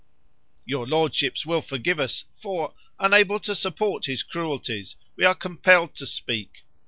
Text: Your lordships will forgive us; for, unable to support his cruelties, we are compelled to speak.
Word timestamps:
Your 0.65 0.87
lordships 0.87 1.45
will 1.45 1.61
forgive 1.61 1.99
us; 1.99 2.25
for, 2.33 2.73
unable 2.99 3.39
to 3.41 3.53
support 3.53 4.07
his 4.07 4.23
cruelties, 4.23 4.95
we 5.15 5.25
are 5.25 5.35
compelled 5.35 5.93
to 5.93 6.07
speak. 6.07 6.63